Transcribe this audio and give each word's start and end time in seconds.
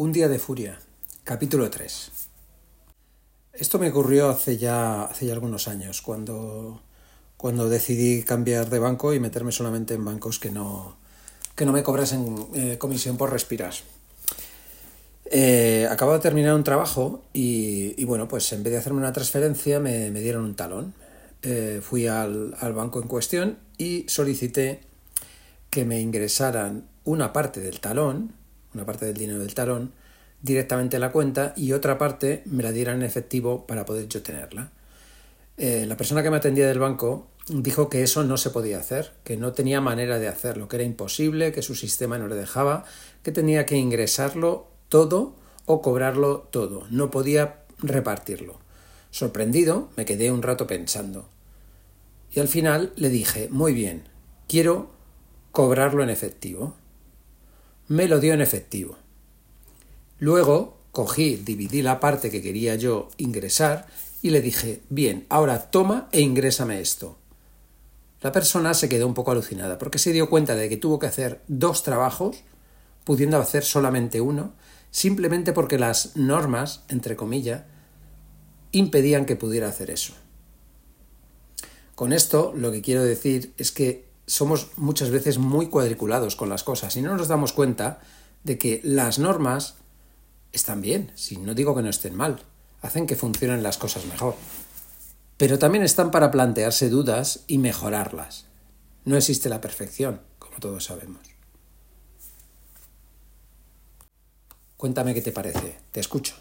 Un 0.00 0.12
día 0.12 0.28
de 0.28 0.38
furia, 0.38 0.78
capítulo 1.24 1.68
3. 1.68 2.12
Esto 3.54 3.80
me 3.80 3.88
ocurrió 3.88 4.28
hace 4.28 4.56
ya, 4.56 5.02
hace 5.02 5.26
ya 5.26 5.32
algunos 5.32 5.66
años, 5.66 6.02
cuando, 6.02 6.80
cuando 7.36 7.68
decidí 7.68 8.22
cambiar 8.22 8.70
de 8.70 8.78
banco 8.78 9.12
y 9.12 9.18
meterme 9.18 9.50
solamente 9.50 9.94
en 9.94 10.04
bancos 10.04 10.38
que 10.38 10.52
no, 10.52 10.96
que 11.56 11.66
no 11.66 11.72
me 11.72 11.82
cobrasen 11.82 12.46
eh, 12.54 12.78
comisión 12.78 13.16
por 13.16 13.32
respirar. 13.32 13.74
Eh, 15.24 15.88
acabo 15.90 16.12
de 16.12 16.20
terminar 16.20 16.54
un 16.54 16.62
trabajo 16.62 17.24
y, 17.32 18.04
bueno, 18.04 18.28
pues 18.28 18.52
en 18.52 18.62
vez 18.62 18.74
de 18.74 18.78
hacerme 18.78 19.00
una 19.00 19.12
transferencia 19.12 19.80
me, 19.80 20.12
dieron 20.12 20.44
un 20.44 20.54
talón. 20.54 20.94
Eh, 21.42 21.80
fui 21.82 22.06
al, 22.06 22.54
al 22.60 22.72
banco 22.72 23.02
en 23.02 23.08
cuestión 23.08 23.58
y 23.78 24.04
solicité 24.06 24.78
que 25.70 25.84
me 25.84 26.00
ingresaran 26.00 26.86
una 27.02 27.32
parte 27.32 27.58
del 27.58 27.80
talón, 27.80 28.37
una 28.74 28.84
parte 28.84 29.06
del 29.06 29.16
dinero 29.16 29.38
del 29.38 29.54
talón, 29.54 29.92
directamente 30.42 30.96
a 30.96 31.00
la 31.00 31.12
cuenta 31.12 31.52
y 31.56 31.72
otra 31.72 31.98
parte 31.98 32.42
me 32.46 32.62
la 32.62 32.72
dieran 32.72 32.96
en 32.96 33.02
efectivo 33.02 33.66
para 33.66 33.84
poder 33.84 34.08
yo 34.08 34.22
tenerla. 34.22 34.70
Eh, 35.56 35.86
la 35.86 35.96
persona 35.96 36.22
que 36.22 36.30
me 36.30 36.36
atendía 36.36 36.68
del 36.68 36.78
banco 36.78 37.28
dijo 37.48 37.88
que 37.88 38.02
eso 38.02 38.22
no 38.24 38.36
se 38.36 38.50
podía 38.50 38.78
hacer, 38.78 39.12
que 39.24 39.36
no 39.36 39.52
tenía 39.52 39.80
manera 39.80 40.18
de 40.18 40.28
hacerlo, 40.28 40.68
que 40.68 40.76
era 40.76 40.84
imposible, 40.84 41.52
que 41.52 41.62
su 41.62 41.74
sistema 41.74 42.18
no 42.18 42.28
le 42.28 42.36
dejaba, 42.36 42.84
que 43.22 43.32
tenía 43.32 43.66
que 43.66 43.76
ingresarlo 43.76 44.68
todo 44.88 45.34
o 45.66 45.82
cobrarlo 45.82 46.48
todo, 46.50 46.86
no 46.90 47.10
podía 47.10 47.64
repartirlo. 47.78 48.58
Sorprendido, 49.10 49.90
me 49.96 50.04
quedé 50.04 50.30
un 50.30 50.42
rato 50.42 50.66
pensando. 50.66 51.28
Y 52.32 52.40
al 52.40 52.48
final 52.48 52.92
le 52.96 53.08
dije, 53.08 53.48
muy 53.50 53.72
bien, 53.72 54.04
quiero 54.46 54.90
cobrarlo 55.50 56.02
en 56.02 56.10
efectivo 56.10 56.76
me 57.88 58.06
lo 58.06 58.20
dio 58.20 58.34
en 58.34 58.40
efectivo. 58.40 58.96
Luego 60.18 60.78
cogí, 60.92 61.36
dividí 61.36 61.82
la 61.82 62.00
parte 62.00 62.30
que 62.30 62.42
quería 62.42 62.74
yo 62.74 63.08
ingresar 63.16 63.86
y 64.20 64.30
le 64.30 64.40
dije, 64.40 64.82
bien, 64.88 65.26
ahora 65.28 65.70
toma 65.70 66.08
e 66.12 66.20
ingrésame 66.20 66.80
esto. 66.80 67.18
La 68.20 68.32
persona 68.32 68.74
se 68.74 68.88
quedó 68.88 69.06
un 69.06 69.14
poco 69.14 69.30
alucinada 69.30 69.78
porque 69.78 69.98
se 69.98 70.12
dio 70.12 70.28
cuenta 70.28 70.56
de 70.56 70.68
que 70.68 70.76
tuvo 70.76 70.98
que 70.98 71.06
hacer 71.06 71.40
dos 71.46 71.82
trabajos, 71.82 72.42
pudiendo 73.04 73.38
hacer 73.38 73.64
solamente 73.64 74.20
uno, 74.20 74.54
simplemente 74.90 75.52
porque 75.52 75.78
las 75.78 76.16
normas, 76.16 76.82
entre 76.88 77.14
comillas, 77.14 77.62
impedían 78.72 79.24
que 79.24 79.36
pudiera 79.36 79.68
hacer 79.68 79.90
eso. 79.90 80.14
Con 81.94 82.12
esto 82.12 82.52
lo 82.56 82.72
que 82.72 82.82
quiero 82.82 83.04
decir 83.04 83.52
es 83.56 83.70
que 83.70 84.07
somos 84.28 84.68
muchas 84.76 85.10
veces 85.10 85.38
muy 85.38 85.68
cuadriculados 85.68 86.36
con 86.36 86.48
las 86.48 86.62
cosas 86.62 86.94
y 86.96 87.02
no 87.02 87.16
nos 87.16 87.28
damos 87.28 87.52
cuenta 87.52 88.00
de 88.44 88.58
que 88.58 88.80
las 88.84 89.18
normas 89.18 89.76
están 90.52 90.80
bien, 90.80 91.10
si 91.14 91.38
no 91.38 91.54
digo 91.54 91.74
que 91.74 91.82
no 91.82 91.88
estén 91.88 92.14
mal, 92.14 92.40
hacen 92.82 93.06
que 93.06 93.16
funcionen 93.16 93.62
las 93.62 93.78
cosas 93.78 94.04
mejor. 94.06 94.36
Pero 95.38 95.58
también 95.58 95.82
están 95.82 96.10
para 96.10 96.30
plantearse 96.30 96.90
dudas 96.90 97.40
y 97.46 97.58
mejorarlas. 97.58 98.46
No 99.04 99.16
existe 99.16 99.48
la 99.48 99.60
perfección, 99.60 100.20
como 100.38 100.58
todos 100.58 100.84
sabemos. 100.84 101.22
Cuéntame 104.76 105.14
qué 105.14 105.22
te 105.22 105.32
parece, 105.32 105.78
te 105.90 106.00
escucho. 106.00 106.34